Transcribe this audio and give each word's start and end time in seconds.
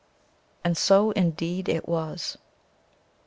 And 0.63 0.75
so, 0.75 1.11
indeed, 1.11 1.69
it 1.69 1.87
was. 1.87 2.39